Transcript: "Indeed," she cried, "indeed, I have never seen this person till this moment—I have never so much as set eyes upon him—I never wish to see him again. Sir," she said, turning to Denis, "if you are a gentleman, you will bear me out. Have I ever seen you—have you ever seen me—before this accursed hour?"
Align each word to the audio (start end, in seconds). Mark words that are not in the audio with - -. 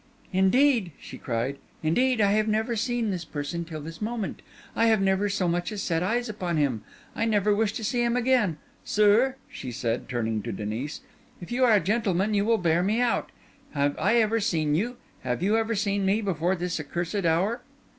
"Indeed," 0.33 0.93
she 0.99 1.19
cried, 1.19 1.57
"indeed, 1.83 2.19
I 2.21 2.31
have 2.31 2.47
never 2.47 2.75
seen 2.75 3.11
this 3.11 3.23
person 3.23 3.65
till 3.65 3.81
this 3.81 4.01
moment—I 4.01 4.87
have 4.87 4.99
never 4.99 5.29
so 5.29 5.47
much 5.47 5.71
as 5.71 5.83
set 5.83 6.01
eyes 6.01 6.27
upon 6.27 6.57
him—I 6.57 7.25
never 7.25 7.53
wish 7.53 7.71
to 7.73 7.83
see 7.83 8.01
him 8.01 8.17
again. 8.17 8.57
Sir," 8.83 9.35
she 9.47 9.71
said, 9.71 10.09
turning 10.09 10.41
to 10.41 10.51
Denis, 10.51 11.01
"if 11.39 11.51
you 11.51 11.63
are 11.65 11.75
a 11.75 11.79
gentleman, 11.79 12.33
you 12.33 12.45
will 12.45 12.57
bear 12.57 12.81
me 12.81 12.99
out. 12.99 13.31
Have 13.73 13.95
I 13.99 14.15
ever 14.15 14.39
seen 14.39 14.73
you—have 14.73 15.43
you 15.43 15.55
ever 15.55 15.75
seen 15.75 16.03
me—before 16.03 16.55
this 16.55 16.79
accursed 16.79 17.23
hour?" 17.23 17.61